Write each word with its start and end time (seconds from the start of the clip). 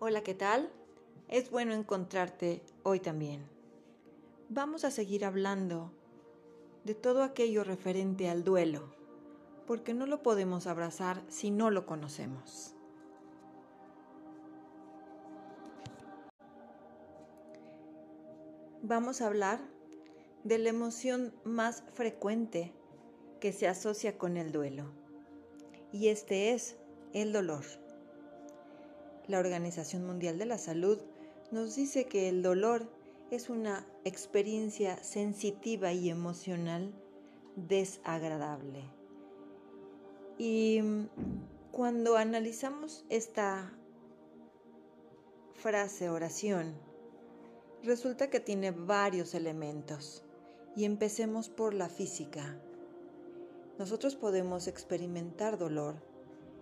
Hola, 0.00 0.22
¿qué 0.22 0.34
tal? 0.34 0.70
Es 1.28 1.50
bueno 1.50 1.72
encontrarte 1.72 2.62
hoy 2.82 2.98
también. 2.98 3.48
Vamos 4.48 4.84
a 4.84 4.90
seguir 4.90 5.24
hablando 5.24 5.92
de 6.82 6.96
todo 6.96 7.22
aquello 7.22 7.62
referente 7.62 8.28
al 8.28 8.42
duelo, 8.42 8.92
porque 9.68 9.94
no 9.94 10.06
lo 10.06 10.20
podemos 10.20 10.66
abrazar 10.66 11.22
si 11.28 11.52
no 11.52 11.70
lo 11.70 11.86
conocemos. 11.86 12.74
Vamos 18.82 19.20
a 19.20 19.28
hablar 19.28 19.60
de 20.42 20.58
la 20.58 20.70
emoción 20.70 21.32
más 21.44 21.84
frecuente 21.94 22.74
que 23.40 23.52
se 23.52 23.68
asocia 23.68 24.18
con 24.18 24.36
el 24.36 24.50
duelo, 24.50 24.86
y 25.92 26.08
este 26.08 26.52
es 26.52 26.76
el 27.12 27.32
dolor. 27.32 27.83
La 29.26 29.38
Organización 29.38 30.04
Mundial 30.04 30.38
de 30.38 30.44
la 30.44 30.58
Salud 30.58 30.98
nos 31.50 31.76
dice 31.76 32.06
que 32.06 32.28
el 32.28 32.42
dolor 32.42 32.90
es 33.30 33.48
una 33.48 33.86
experiencia 34.04 35.02
sensitiva 35.02 35.92
y 35.92 36.10
emocional 36.10 36.92
desagradable. 37.56 38.84
Y 40.36 40.80
cuando 41.72 42.16
analizamos 42.16 43.06
esta 43.08 43.72
frase 45.54 46.10
oración, 46.10 46.74
resulta 47.82 48.28
que 48.28 48.40
tiene 48.40 48.72
varios 48.72 49.34
elementos. 49.34 50.22
Y 50.76 50.84
empecemos 50.84 51.48
por 51.48 51.72
la 51.72 51.88
física. 51.88 52.60
Nosotros 53.78 54.16
podemos 54.16 54.66
experimentar 54.66 55.56
dolor 55.56 55.94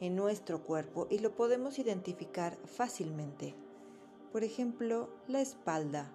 en 0.00 0.16
nuestro 0.16 0.64
cuerpo 0.64 1.06
y 1.10 1.18
lo 1.18 1.34
podemos 1.34 1.78
identificar 1.78 2.56
fácilmente. 2.64 3.54
Por 4.32 4.44
ejemplo, 4.44 5.10
la 5.28 5.40
espalda, 5.40 6.10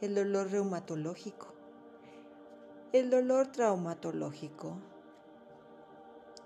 el 0.00 0.14
dolor 0.14 0.50
reumatológico, 0.50 1.48
el 2.92 3.10
dolor 3.10 3.48
traumatológico, 3.48 4.78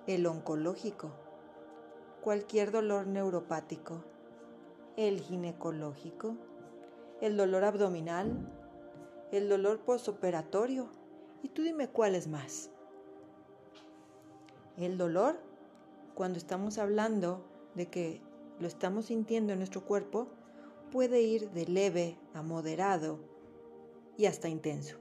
el 0.07 0.27
oncológico, 0.27 1.11
cualquier 2.23 2.73
dolor 2.73 3.07
neuropático, 3.07 4.03
el 4.97 5.21
ginecológico, 5.21 6.37
el 7.21 7.37
dolor 7.37 7.65
abdominal, 7.65 8.33
el 9.31 9.49
dolor 9.49 9.81
postoperatorio. 9.81 10.89
Y 11.43 11.49
tú 11.49 11.63
dime 11.63 11.89
cuál 11.89 12.15
es 12.15 12.29
más. 12.29 12.71
El 14.77 14.97
dolor 14.97 15.37
cuando 16.15 16.39
estamos 16.39 16.79
hablando 16.79 17.45
de 17.75 17.89
que 17.89 18.21
lo 18.59 18.67
estamos 18.67 19.07
sintiendo 19.07 19.53
en 19.53 19.59
nuestro 19.59 19.85
cuerpo, 19.85 20.29
puede 20.91 21.23
ir 21.23 21.51
de 21.51 21.67
leve 21.67 22.19
a 22.35 22.43
moderado 22.43 23.19
y 24.17 24.27
hasta 24.27 24.49
intenso. 24.49 24.99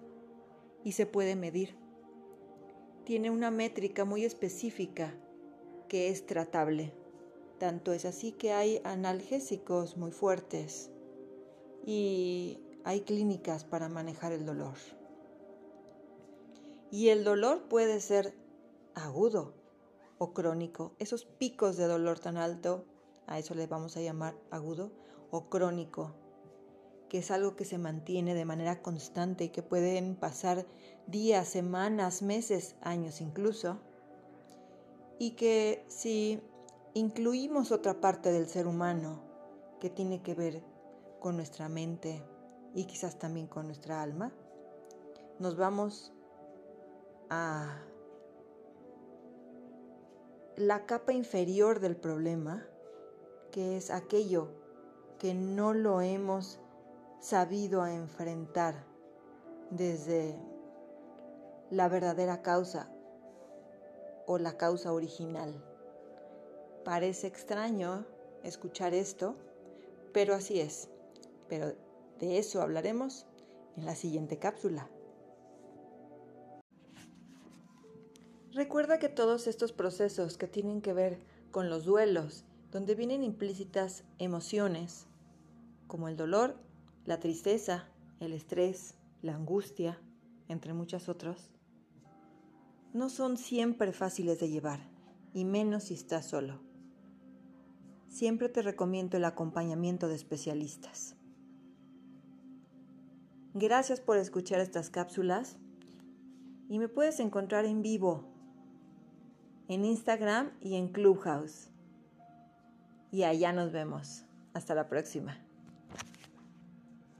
Y 0.83 0.93
se 0.93 1.05
puede 1.05 1.35
medir. 1.35 1.75
Tiene 3.05 3.29
una 3.29 3.51
métrica 3.51 4.05
muy 4.05 4.25
específica 4.25 5.13
que 5.87 6.09
es 6.09 6.25
tratable. 6.25 6.93
Tanto 7.59 7.93
es 7.93 8.05
así 8.05 8.31
que 8.31 8.53
hay 8.53 8.81
analgésicos 8.83 9.97
muy 9.97 10.11
fuertes 10.11 10.89
y 11.85 12.59
hay 12.83 13.01
clínicas 13.01 13.65
para 13.65 13.89
manejar 13.89 14.31
el 14.31 14.45
dolor. 14.45 14.75
Y 16.89 17.09
el 17.09 17.23
dolor 17.23 17.67
puede 17.67 17.99
ser 17.99 18.33
agudo, 18.95 19.53
o 20.21 20.33
crónico, 20.35 20.93
esos 20.99 21.25
picos 21.25 21.77
de 21.77 21.87
dolor 21.87 22.19
tan 22.19 22.37
alto, 22.37 22.85
a 23.25 23.39
eso 23.39 23.55
le 23.55 23.65
vamos 23.65 23.97
a 23.97 24.01
llamar 24.01 24.35
agudo 24.51 24.91
o 25.31 25.49
crónico, 25.49 26.13
que 27.09 27.17
es 27.17 27.31
algo 27.31 27.55
que 27.55 27.65
se 27.65 27.79
mantiene 27.79 28.35
de 28.35 28.45
manera 28.45 28.83
constante 28.83 29.45
y 29.45 29.49
que 29.49 29.63
pueden 29.63 30.15
pasar 30.15 30.67
días, 31.07 31.47
semanas, 31.47 32.21
meses, 32.21 32.75
años 32.83 33.19
incluso, 33.19 33.79
y 35.17 35.31
que 35.31 35.83
si 35.87 36.39
incluimos 36.93 37.71
otra 37.71 37.99
parte 37.99 38.31
del 38.31 38.45
ser 38.45 38.67
humano 38.67 39.23
que 39.79 39.89
tiene 39.89 40.21
que 40.21 40.35
ver 40.35 40.63
con 41.19 41.35
nuestra 41.35 41.67
mente 41.67 42.23
y 42.75 42.85
quizás 42.85 43.17
también 43.17 43.47
con 43.47 43.65
nuestra 43.65 44.03
alma, 44.03 44.31
nos 45.39 45.57
vamos 45.57 46.13
a 47.31 47.81
la 50.61 50.85
capa 50.85 51.11
inferior 51.11 51.79
del 51.79 51.95
problema, 51.95 52.63
que 53.49 53.77
es 53.77 53.89
aquello 53.89 54.49
que 55.17 55.33
no 55.33 55.73
lo 55.73 56.01
hemos 56.01 56.59
sabido 57.19 57.85
enfrentar 57.87 58.85
desde 59.71 60.37
la 61.71 61.89
verdadera 61.89 62.43
causa 62.43 62.91
o 64.27 64.37
la 64.37 64.55
causa 64.55 64.93
original. 64.93 65.65
Parece 66.85 67.25
extraño 67.25 68.05
escuchar 68.43 68.93
esto, 68.93 69.35
pero 70.13 70.35
así 70.35 70.61
es. 70.61 70.89
Pero 71.49 71.73
de 72.19 72.37
eso 72.37 72.61
hablaremos 72.61 73.25
en 73.77 73.85
la 73.85 73.95
siguiente 73.95 74.37
cápsula. 74.37 74.87
Recuerda 78.53 78.99
que 78.99 79.07
todos 79.07 79.47
estos 79.47 79.71
procesos 79.71 80.37
que 80.37 80.45
tienen 80.45 80.81
que 80.81 80.91
ver 80.91 81.19
con 81.51 81.69
los 81.69 81.85
duelos, 81.85 82.43
donde 82.69 82.95
vienen 82.95 83.23
implícitas 83.23 84.03
emociones, 84.17 85.07
como 85.87 86.09
el 86.09 86.17
dolor, 86.17 86.57
la 87.05 87.21
tristeza, 87.21 87.87
el 88.19 88.33
estrés, 88.33 88.95
la 89.21 89.35
angustia, 89.35 90.01
entre 90.49 90.73
muchas 90.73 91.07
otras, 91.07 91.49
no 92.91 93.09
son 93.09 93.37
siempre 93.37 93.93
fáciles 93.93 94.41
de 94.41 94.49
llevar, 94.49 94.81
y 95.33 95.45
menos 95.45 95.85
si 95.85 95.93
estás 95.93 96.25
solo. 96.25 96.59
Siempre 98.09 98.49
te 98.49 98.61
recomiendo 98.61 99.15
el 99.15 99.23
acompañamiento 99.23 100.09
de 100.09 100.15
especialistas. 100.15 101.15
Gracias 103.53 104.01
por 104.01 104.17
escuchar 104.17 104.59
estas 104.59 104.89
cápsulas 104.89 105.55
y 106.67 106.79
me 106.79 106.89
puedes 106.89 107.21
encontrar 107.21 107.63
en 107.63 107.81
vivo 107.81 108.30
en 109.71 109.85
Instagram 109.85 110.51
y 110.61 110.75
en 110.75 110.89
Clubhouse. 110.89 111.69
Y 113.11 113.23
allá 113.23 113.53
nos 113.53 113.71
vemos. 113.71 114.25
Hasta 114.53 114.75
la 114.75 114.87
próxima. 114.87 115.37